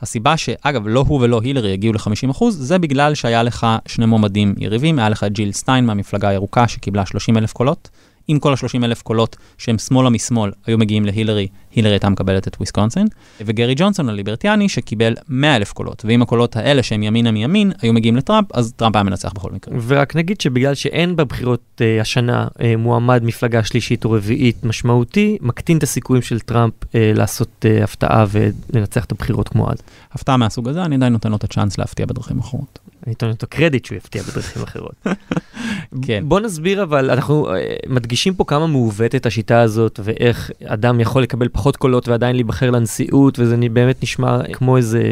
[0.00, 4.54] הסיבה שאגב, לא הוא ולא הילרי הגיעו ל-50 אחוז, זה בגלל שהיה לך שני מועמדים
[4.58, 7.88] יריבים, היה לך את ג'יל סטיין מהמפלגה הירוקה שקיבלה 30 אלף קולות.
[8.28, 12.56] אם כל ה-30 אלף קולות שהם שמאלה משמאל היו מגיעים להילרי, הילרי הייתה מקבלת את
[12.56, 13.06] וויסקונסין,
[13.40, 18.16] וגרי ג'ונסון הליברטריאני שקיבל 100 אלף קולות, ואם הקולות האלה שהם ימינה מימין היו מגיעים
[18.16, 19.74] לטראמפ, אז טראמפ היה מנצח בכל מקרה.
[19.86, 25.78] ורק נגיד שבגלל שאין בבחירות אה, השנה אה, מועמד מפלגה שלישית או רביעית משמעותי, מקטין
[25.78, 29.78] את הסיכויים של טראמפ אה, לעשות אה, הפתעה ולנצח את הבחירות כמו אז.
[30.12, 32.78] הפתעה מהסוג הזה, אני עדיין נותן לו את הצ'אנס להפתיע בדרכים אחרות.
[33.06, 34.94] אני אתן אותו קרדיט שהוא יפתיע בדרכים אחרות.
[36.06, 36.22] כן.
[36.26, 41.48] בוא נסביר אבל, אנחנו אה, מדגישים פה כמה מעוותת השיטה הזאת, ואיך אדם יכול לקבל
[41.48, 45.02] פחות קולות ועדיין להיבחר לנשיאות, וזה באמת נשמע כמו איזה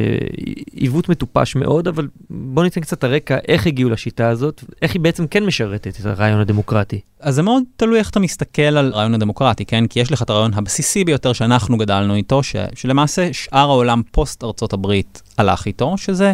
[0.72, 5.26] עיוות מטופש מאוד, אבל בוא ניתן קצת הרקע איך הגיעו לשיטה הזאת, איך היא בעצם
[5.26, 7.00] כן משרתת את הרעיון הדמוקרטי.
[7.20, 9.86] אז זה מאוד תלוי איך אתה מסתכל על הרעיון הדמוקרטי, כן?
[9.86, 12.56] כי יש לך את הרעיון הבסיסי ביותר שאנחנו גדלנו איתו, ש...
[12.74, 16.32] שלמעשה שאר העולם פוסט ארצות הברית הלך איתו, שזה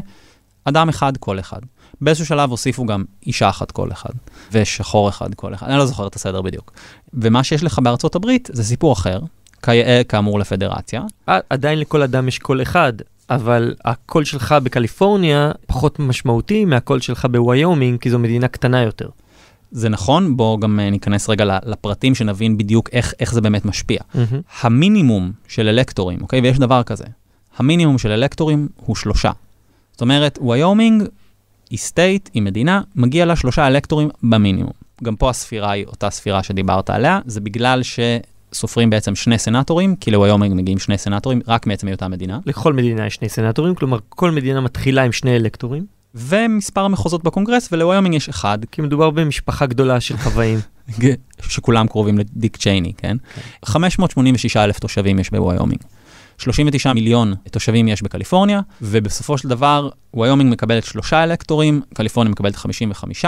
[0.64, 1.61] אדם אחד כל אחד.
[2.00, 4.11] באיזשהו שלב הוסיפו גם אישה אחת כל אחד,
[4.52, 6.72] ושחור אחד כל אחד, אני לא זוכר את הסדר בדיוק.
[7.14, 9.20] ומה שיש לך בארצות הברית זה סיפור אחר,
[10.09, 12.92] כאמור לפדרציה, עדיין לכל אדם יש קול אחד,
[13.31, 19.09] אבל הקול שלך בקליפורניה פחות משמעותי מהקול שלך בוויומינג, כי זו מדינה קטנה יותר.
[19.70, 24.01] זה נכון, בואו גם אה, ניכנס רגע לפרטים שנבין בדיוק איך, איך זה באמת משפיע.
[24.61, 26.40] המינימום של אלקטורים, אוקיי?
[26.40, 27.05] ויש דבר כזה.
[27.57, 29.31] המינימום של אלקטורים הוא שלושה.
[29.92, 31.03] זאת אומרת, ויומינג
[31.70, 34.73] היא state, היא מדינה, מגיע לה שלושה אלקטורים במינימום.
[35.05, 37.83] גם פה הספירה היא אותה ספירה שדיברת עליה, זה בגלל
[38.53, 43.07] שסופרים בעצם שני סנטורים, כי לוויומינג מגיעים שני סנטורים רק מעצם היותה מדינה, לכל מדינה
[43.07, 48.29] יש שני סנטורים, כלומר כל מדינה מתחילה עם שני אלקטורים, ומספר המחוזות בקונגרס, ולוויומינג יש
[48.29, 50.59] אחד, כי מדובר במשפחה גדולה של חוואים.
[51.49, 53.17] שכולם קרובים לדיק צ'ייני, כן?
[53.65, 55.81] 586 אלף תושבים יש בוויומינג.
[56.39, 63.25] 39 מיליון תושבים יש בקליפורניה, ובסופו של דבר וויומינג מקבלת שלושה אלקטורים, קליפורניה מקבלת 55.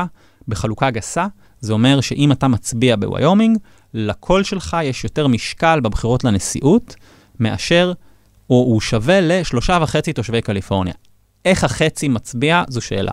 [0.48, 1.26] בחלוקה גסה,
[1.62, 3.58] זה אומר שאם אתה מצביע בוויומינג,
[3.94, 6.94] לקול שלך יש יותר משקל בבחירות לנשיאות,
[7.40, 7.92] מאשר,
[8.50, 10.94] או הוא שווה לשלושה וחצי תושבי קליפורניה.
[11.44, 13.12] איך החצי מצביע, זו שאלה.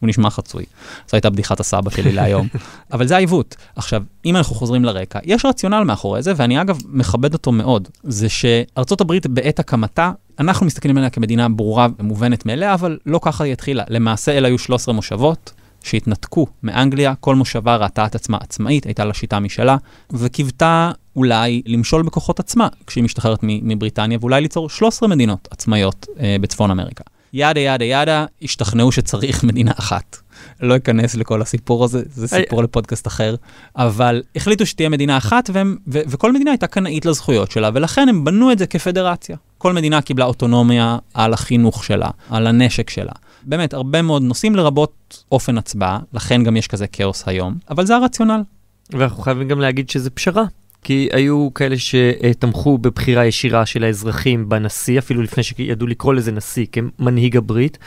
[0.00, 0.64] הוא נשמע חצוי.
[1.08, 2.48] זו הייתה בדיחת הסבא שלי להיום.
[2.92, 3.56] אבל זה העיוות.
[3.76, 7.88] עכשיו, אם אנחנו חוזרים לרקע, יש רציונל מאחורי זה, ואני אגב מכבד אותו מאוד.
[8.02, 13.44] זה שארצות הברית בעת הקמתה, אנחנו מסתכלים עליה כמדינה ברורה ומובנת מאליה, אבל לא ככה
[13.44, 13.84] היא התחילה.
[13.88, 15.52] למעשה אלה היו 13 מושבות
[15.84, 19.76] שהתנתקו מאנגליה, כל מושבה ראתה את עצמה עצמאית, הייתה לה שיטה משלה,
[20.10, 26.70] וקיוותה אולי למשול בכוחות עצמה כשהיא משתחררת מבריטניה, ואולי ליצור 13 מדינות עצמאיות אה, בצפון
[26.70, 27.04] אמריקה.
[27.32, 30.16] ידה ידה ידה, השתכנעו שצריך מדינה אחת.
[30.60, 33.34] לא אכנס לכל הסיפור הזה, זה סיפור לפודקאסט אחר,
[33.76, 38.24] אבל החליטו שתהיה מדינה אחת, והם, ו- וכל מדינה הייתה קנאית לזכויות שלה, ולכן הם
[38.24, 39.36] בנו את זה כפדרציה.
[39.58, 43.12] כל מדינה קיבלה אוטונומיה על החינוך שלה, על הנשק שלה.
[43.46, 47.96] באמת, הרבה מאוד נושאים לרבות אופן הצבעה, לכן גם יש כזה כאוס היום, אבל זה
[47.96, 48.42] הרציונל.
[48.90, 50.44] ואנחנו חייבים גם להגיד שזה פשרה.
[50.84, 56.66] כי היו כאלה שתמכו בבחירה ישירה של האזרחים בנשיא, אפילו לפני שידעו לקרוא לזה נשיא
[56.72, 57.78] כמנהיג הברית,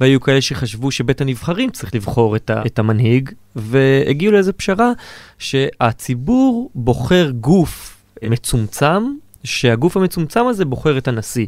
[0.00, 4.92] והיו כאלה שחשבו שבית הנבחרים צריך לבחור את, ה- את המנהיג, והגיעו לאיזו פשרה
[5.38, 9.02] שהציבור בוחר גוף מצומצם,
[9.44, 11.46] שהגוף המצומצם הזה בוחר את הנשיא.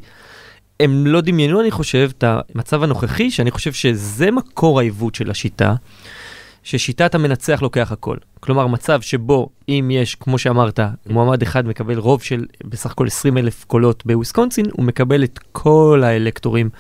[0.81, 5.75] הם לא דמיינו, אני חושב, את המצב הנוכחי, שאני חושב שזה מקור העיוות של השיטה.
[6.63, 8.17] ששיטת המנצח לוקח הכל.
[8.41, 13.39] כלומר, מצב שבו אם יש, כמו שאמרת, מועמד אחד מקבל רוב של בסך הכל 20
[13.39, 16.71] אלף קולות בוויסקונסין, הוא מקבל את כל האלקטורים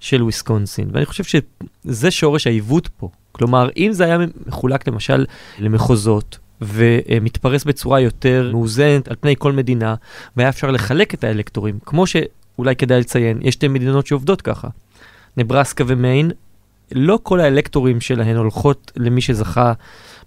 [0.00, 0.88] של וויסקונסין.
[0.92, 3.08] ואני חושב שזה שורש העיוות פה.
[3.32, 5.24] כלומר, אם זה היה מחולק למשל
[5.58, 9.94] למחוזות, ומתפרס בצורה יותר מאוזנת על פני כל מדינה,
[10.36, 12.06] והיה אפשר לחלק את האלקטורים, כמו
[12.56, 14.68] שאולי כדאי לציין, יש שתי מדינות שעובדות ככה.
[15.36, 16.30] נברסקה ומיין
[16.94, 19.72] לא כל האלקטורים שלהן הולכות למי שזכה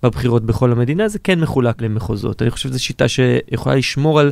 [0.04, 2.42] בבחירות בכל המדינה, זה כן מחולק למחוזות.
[2.42, 4.32] אני חושב שזו שיטה שיכולה לשמור על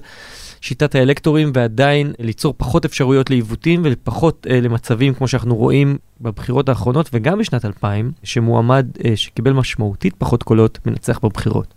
[0.62, 7.10] שיטת האלקטורים ועדיין ליצור פחות אפשרויות לעיוותים ופחות אה, למצבים כמו שאנחנו רואים בבחירות האחרונות
[7.14, 11.74] וגם בשנת 2000, שמועמד אה, שקיבל משמעותית פחות קולות מנצח בבחירות.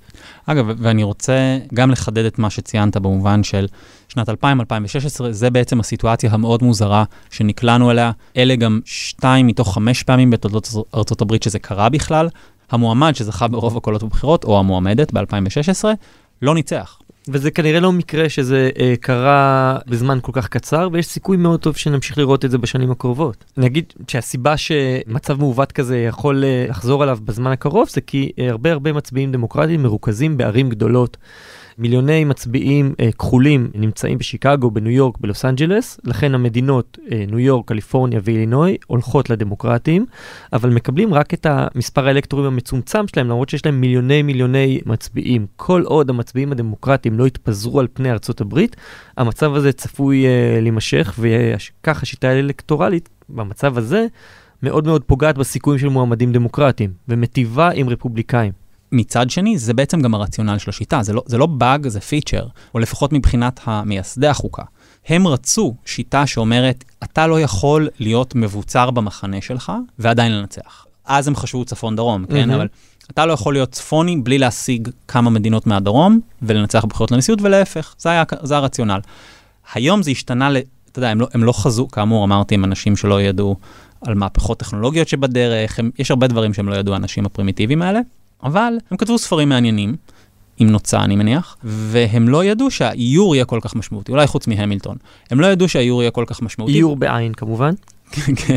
[0.46, 3.66] אגב, ואני רוצה גם לחדד את מה שציינת במובן של
[4.08, 4.32] שנת 2000-2016,
[5.30, 8.10] זה בעצם הסיטואציה המאוד מוזרה שנקלענו אליה.
[8.36, 12.28] אלה גם שתיים מתוך חמש פעמים בתולדות ארצות הברית שזה קרה בכלל.
[12.70, 15.84] המועמד שזכה ברוב הקולות בבחירות, או המועמדת ב-2016,
[16.42, 16.98] לא ניצח.
[17.28, 21.76] וזה כנראה לא מקרה שזה אה, קרה בזמן כל כך קצר, ויש סיכוי מאוד טוב
[21.76, 23.44] שנמשיך לראות את זה בשנים הקרובות.
[23.56, 28.72] נגיד שהסיבה שמצב מעוות כזה יכול אה, לחזור עליו בזמן הקרוב, זה כי אה, הרבה
[28.72, 31.16] הרבה מצביעים דמוקרטיים מרוכזים בערים גדולות.
[31.78, 37.68] מיליוני מצביעים אה, כחולים נמצאים בשיקגו, בניו יורק, בלוס אנג'לס, לכן המדינות אה, ניו יורק,
[37.68, 40.06] קליפורניה ואילינוי הולכות לדמוקרטים,
[40.52, 45.46] אבל מקבלים רק את המספר האלקטורים המצומצם שלהם, למרות שיש להם מיליוני מיליוני מצביעים.
[45.56, 48.76] כל עוד המצביעים הדמוקרטיים לא יתפזרו על פני ארצות הברית,
[49.16, 54.06] המצב הזה צפוי אה, להימשך, וכך השיטה האלקטורלית במצב הזה
[54.62, 58.65] מאוד מאוד פוגעת בסיכויים של מועמדים דמוקרטיים, ומטיבה עם רפובליקאים.
[58.92, 62.46] מצד שני, זה בעצם גם הרציונל של השיטה, זה לא, זה לא באג, זה פיצ'ר,
[62.74, 64.62] או לפחות מבחינת המייסדי החוקה.
[65.08, 70.86] הם רצו שיטה שאומרת, אתה לא יכול להיות מבוצר במחנה שלך ועדיין לנצח.
[71.04, 72.50] אז הם חשבו צפון-דרום, כן?
[72.50, 72.54] Mm-hmm.
[72.54, 72.68] אבל
[73.10, 78.10] אתה לא יכול להיות צפוני בלי להשיג כמה מדינות מהדרום ולנצח בבחירות לנשיאות, ולהפך, זה,
[78.10, 79.00] היה, זה הרציונל.
[79.74, 80.56] היום זה השתנה, ל,
[80.90, 83.56] אתה יודע, הם לא, הם לא חזו, כאמור, אמרתי, הם אנשים שלא ידעו
[84.00, 88.00] על מהפכות טכנולוגיות שבדרך, הם, יש הרבה דברים שהם לא ידעו, האנשים הפרימיטיביים האלה.
[88.42, 89.96] אבל הם כתבו ספרים מעניינים,
[90.58, 94.96] עם נוצה אני מניח, והם לא ידעו שהאיור יהיה כל כך משמעותי, אולי חוץ מהמילטון.
[95.30, 96.72] הם לא ידעו שהאיור יהיה כל כך משמעותי.
[96.72, 97.74] איור בעין כמובן.
[98.36, 98.56] כן.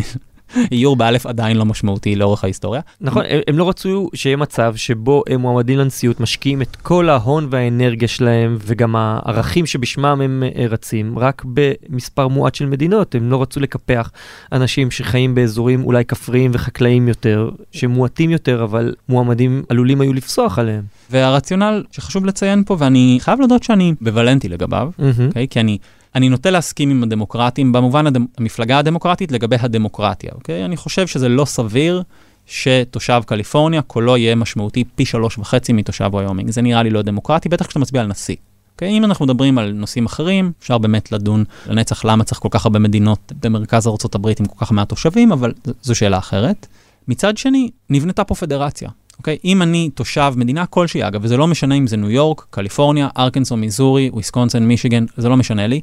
[0.72, 2.82] איור באלף עדיין לא משמעותי לאורך ההיסטוריה.
[3.02, 7.48] נכון, הם, הם לא רצו שיהיה מצב שבו הם מועמדים לנשיאות משקיעים את כל ההון
[7.50, 13.16] והאנרגיה שלהם וגם הערכים שבשמם הם אה, רצים רק במספר מועט של מדינות.
[13.16, 14.12] הם לא רצו לקפח
[14.52, 20.84] אנשים שחיים באזורים אולי כפריים וחקלאיים יותר, שמועטים יותר, אבל מועמדים עלולים היו לפסוח עליהם.
[21.10, 25.02] והרציונל שחשוב לציין פה, ואני חייב להודות שאני בוולנטי לגביו, mm-hmm.
[25.02, 25.48] Okay, אוקיי?
[25.48, 25.78] כי אני...
[26.16, 28.26] אני נוטה להסכים עם הדמוקרטים במובן הדמ...
[28.38, 30.66] המפלגה הדמוקרטית לגבי הדמוקרטיה, אוקיי?
[30.66, 32.04] אני חושב שזה לא סביר
[32.46, 36.50] שתושב קליפורניה קולו יהיה משמעותי פי שלוש וחצי מתושב ויומינג.
[36.50, 38.36] זה נראה לי לא דמוקרטי, בטח כשאתה מצביע על נשיא.
[38.74, 38.98] אוקיי?
[38.98, 42.80] אם אנחנו מדברים על נושאים אחרים, אפשר באמת לדון לנצח למה צריך כל כך הרבה
[42.80, 46.68] מדינות במרכז ארה"ב עם כל כך מעט תושבים, אבל זו שאלה אחרת.
[47.08, 48.90] מצד שני, נבנתה פה פדרציה.
[49.20, 49.38] אוקיי?
[49.46, 53.58] אם אני תושב מדינה כלשהי, אגב, וזה לא משנה אם זה ניו יורק, קליפורניה, ארקנסו,
[53.58, 55.82] מיזורי, וויסקונסין, מישיגן, זה לא משנה לי.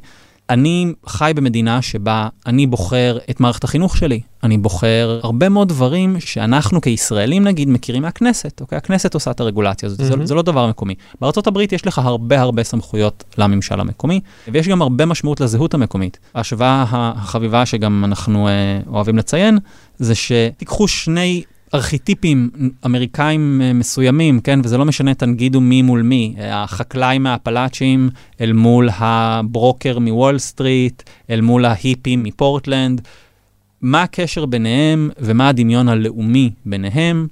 [0.49, 4.21] אני חי במדינה שבה אני בוחר את מערכת החינוך שלי.
[4.43, 8.77] אני בוחר הרבה מאוד דברים שאנחנו כישראלים, נגיד, מכירים מהכנסת, אוקיי?
[8.77, 10.03] הכנסת עושה את הרגולציה הזאת, mm-hmm.
[10.03, 10.95] זה, זה לא דבר מקומי.
[11.21, 16.19] בארה"ב יש לך הרבה הרבה סמכויות לממשל המקומי, ויש גם הרבה משמעות לזהות המקומית.
[16.35, 19.57] ההשוואה החביבה שגם אנחנו אה, אוהבים לציין,
[19.97, 21.43] זה שתיקחו שני
[21.73, 22.49] ארכיטיפים
[22.85, 28.09] אמריקאים אה, מסוימים, כן, וזה לא משנה, תגידו מי מול מי, החקלאי מהאפלצ'ים
[28.41, 33.01] אל מול הברוקר מוול סטריט, אל מול ההיפים מפורטלנד,
[33.81, 37.27] מה הקשר ביניהם ומה הדמיון הלאומי ביניהם?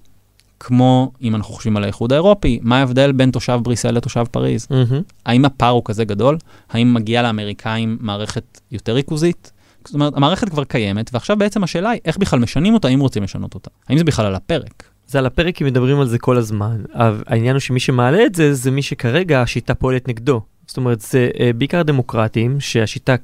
[0.59, 4.67] כמו אם אנחנו חושבים על האיחוד האירופי, מה ההבדל בין תושב בריסל לתושב פריז?
[4.69, 5.01] מהמם.
[5.25, 6.37] האם הפער הוא כזה גדול?
[6.69, 9.51] האם מגיעה לאמריקאים מערכת יותר ריכוזית?
[9.85, 13.23] זאת אומרת, המערכת כבר קיימת, ועכשיו בעצם השאלה היא איך בכלל משנים אותה, אם רוצים
[13.23, 13.69] לשנות אותה.
[13.89, 14.83] האם זה בכלל על הפרק?
[15.07, 16.81] זה על הפרק כי מדברים על זה כל הזמן.
[17.27, 20.41] העניין הוא שמי שמעלה את זה, זה מי שכרגע השיטה פועלת נגדו.
[20.67, 23.15] זאת אומרת, זה אה, בעיקר דמוקרטים, שהשיטה,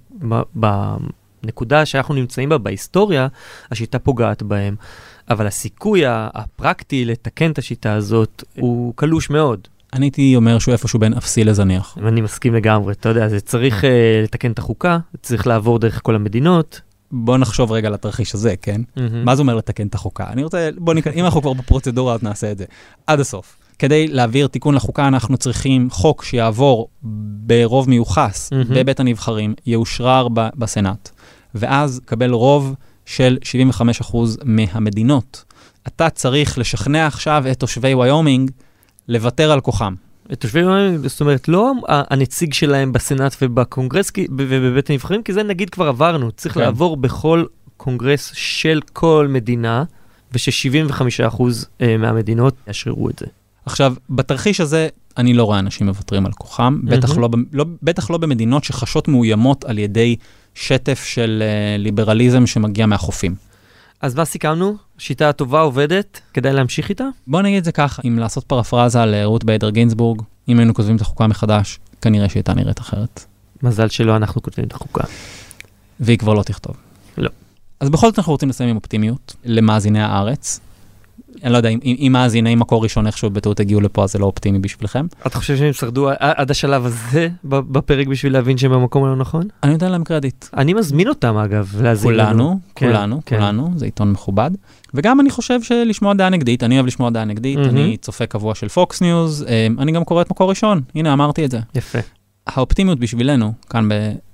[1.44, 3.28] בנקודה שאנחנו נמצאים בה בהיסטוריה,
[3.72, 4.76] השיטה פוגעת בהם.
[5.30, 9.68] אבל הסיכוי הפרקטי לתקן את השיטה הזאת הוא קלוש מאוד.
[9.94, 11.98] אני הייתי אומר שהוא איפשהו בין אפסי לזניח.
[12.08, 13.88] אני מסכים לגמרי, אתה יודע, זה צריך uh,
[14.24, 16.82] לתקן את החוקה, צריך לעבור דרך כל המדינות.
[17.12, 18.82] בוא נחשוב רגע על התרחיש הזה, כן?
[18.96, 19.26] מהמם.
[19.26, 20.28] מה זה אומר לתקן את החוקה?
[20.28, 22.66] אני רוצה, בוא ניכנס, אם אנחנו כבר בפרוצדורה, אז נעשה את זה.
[23.08, 23.58] עד הסוף.
[23.80, 26.88] כדי להעביר תיקון לחוקה, אנחנו צריכים חוק שיעבור
[27.46, 28.76] ברוב מיוחס מהמם.
[28.76, 31.10] בבית הנבחרים, יאושרר ב- בסנאט,
[31.56, 32.76] ואז קבל רוב
[33.06, 33.38] של
[34.12, 35.44] 75% מהמדינות.
[35.88, 38.52] אתה צריך לשכנע עכשיו את תושבי ויומינג
[39.12, 39.94] לוותר על כוחם.
[40.40, 45.88] תושבי יומיים, זאת אומרת, לא הנציג שלהם בסנאט ובקונגרס ובבית הנבחרים, כי זה נגיד כבר
[45.88, 46.62] עברנו, צריך כן.
[46.62, 47.46] לעבור בכל
[47.78, 49.84] קונגרס של כל מדינה,
[50.32, 51.44] וש-75%
[51.82, 53.26] אה, מהמדינות יאשררו את זה.
[53.66, 58.18] עכשיו, בתרחיש הזה, אני לא רואה אנשים מוותרים על כוחם, בטח, לא, לא, בטח לא
[58.18, 60.16] במדינות שחשות מאוימות על ידי
[60.56, 63.36] שטף של uh, ליברליזם שמגיע מהחופים.
[64.02, 64.76] אז מה סיכמנו?
[65.02, 67.04] שיטה הטובה עובדת, כדאי להמשיך איתה?
[67.28, 70.74] בוא נגיד את זה ככה, אם לעשות פרפרזה על אה, רות ביידר גינסבורג, אם היינו
[70.74, 73.26] כותבים את החוקה מחדש, כנראה שהיא הייתה נראית אחרת.
[73.64, 75.04] מזל שלא אנחנו כותבים את החוקה.
[76.00, 76.76] והיא כבר לא תכתוב.
[77.18, 77.30] לא.
[77.80, 80.60] אז בכל זאת אנחנו רוצים לסיים עם אופטימיות למאזיני הארץ.
[81.44, 84.60] אני לא יודע, אם, מאזיני מקור ראשון איכשהו בטעות הגיעו לפה, אז זה לא אופטימי
[84.60, 85.06] בשבילכם.
[85.28, 89.48] אתה חושב שהם שרדו עד השלב הזה בפרק בשביל להבין שהם במקום הלא נכון?
[89.64, 90.46] אני נותן להם קרדיט.
[90.58, 92.30] אני מזמין אותם אגב, להאזין לנו.
[92.34, 93.38] כולנו, כן, כולנו, כן.
[93.38, 94.52] כולנו, זה עיתון מכובד.
[94.94, 97.60] וגם אני חושב שלשמוע דעה נגדית, אני אוהב לשמוע דעה נגדית.
[97.60, 99.46] אני צופה קבוע של פוקס ניוז,
[99.80, 101.60] אני גם קורא את מקור ראשון, הנה אמרתי את זה.
[101.76, 102.00] יפה.
[102.48, 103.90] האופטימיות בשבילנו, כאן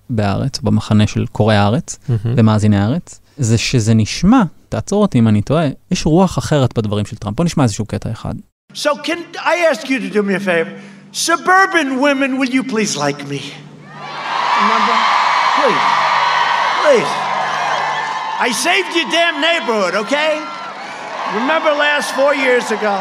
[0.10, 2.00] בארץ, במחנה של קוראי הארץ.
[2.10, 7.18] ומאזיני הארץ, זה שזה נשמע, תעצור אותי אם אני טועה, יש רוח אחרת בדברים של
[7.18, 7.38] טראמפ.
[7.38, 8.34] בוא נשמע איזשהו קטע אחד.
[8.74, 10.74] So can I ask you to do me a favor?
[11.14, 13.42] Suburban women, will you please like me?
[14.62, 14.96] Remember?
[15.58, 15.86] Please.
[16.84, 17.12] Please.
[18.48, 20.34] I saved your damn neighborhood, okay?
[21.40, 22.96] Remember last four years ago?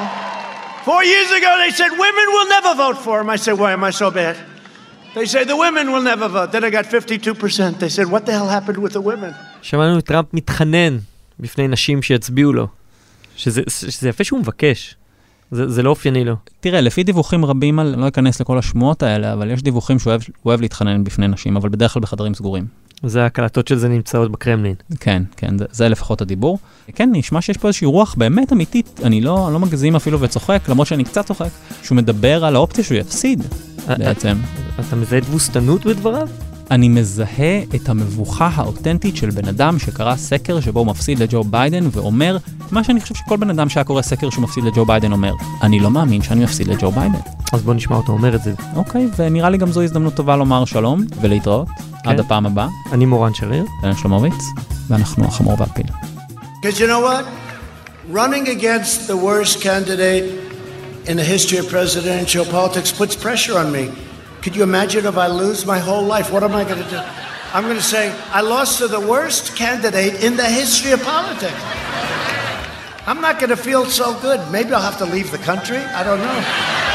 [0.89, 3.29] Four years ago they said women will never vote for him.
[3.29, 4.37] I said, why am I so bad?
[5.15, 6.53] They say the women will never vote.
[6.53, 7.79] Then I got 52%.
[7.79, 9.35] They said, what the hell happened with the women?
[9.67, 10.99] שמענו את טראמפ מתחנן
[11.41, 12.67] בפני נשים שיצביעו לו.
[13.37, 14.95] שזה, שזה יפה שהוא מבקש.
[15.51, 16.35] זה, זה לא אופייני לו.
[16.61, 20.11] תראה, לפי דיווחים רבים, על, אני לא אכנס לכל השמועות האלה, אבל יש דיווחים שהוא
[20.11, 22.67] אוהב, אוהב להתחנן בפני נשים, אבל בדרך כלל בחדרים סגורים.
[23.03, 24.75] זה ההקלטות של זה נמצאות בקרמלין.
[25.01, 26.59] כן, כן, זה, זה לפחות הדיבור.
[26.95, 30.87] כן, נשמע שיש פה איזושהי רוח באמת אמיתית, אני לא, לא מגזים אפילו וצוחק, למרות
[30.87, 31.51] שאני קצת צוחק,
[31.83, 33.43] שהוא מדבר על האופציה שהוא יפסיד
[33.87, 34.37] בעצם.
[34.81, 36.29] אתה מזהה תבוסתנות בדבריו?
[36.71, 41.89] אני מזהה את המבוכה האותנטית של בן אדם שקרא סקר שבו הוא מפסיד לג'ו ביידן
[41.93, 42.37] ואומר
[42.71, 45.81] מה שאני חושב שכל בן אדם שהיה קורא סקר שהוא מפסיד לג'ו ביידן אומר, אני
[45.81, 47.19] לא מאמין שאני מפסיד לג'ו ביידן.
[47.53, 48.53] אז בוא נשמע אותו אומר את זה.
[48.77, 51.69] אוקיי, ונראה לי גם זו הזדמנות טובה לומר שלום ולהתראות.
[52.05, 53.65] עד הפעם הבאה, אני מורן שריר.
[53.83, 54.45] דן שלומוביץ,
[54.89, 55.87] ואנחנו החמור והפיל.
[56.63, 57.25] Because you know what?
[58.13, 60.25] Running against the worst candidate
[61.09, 64.06] in the history of presidential politics puts pressure on me.
[64.47, 66.31] Could you imagine if I lose my whole life?
[66.31, 67.01] What am I going to do?
[67.53, 71.61] I'm going to say, I lost to the worst candidate in the history of politics.
[73.09, 74.41] I'm not going to feel so good.
[74.53, 75.79] Maybe I'll have to leave the country.
[75.79, 76.86] I don't know.